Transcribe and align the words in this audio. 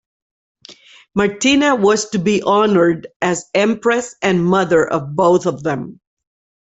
Martina 1.13 1.75
was 1.75 2.09
to 2.09 2.17
be 2.17 2.41
honoured 2.41 3.05
as 3.21 3.51
empress 3.53 4.15
and 4.23 4.43
mother 4.43 4.83
of 4.87 5.15
both 5.15 5.45
of 5.45 5.61
them. 5.61 5.99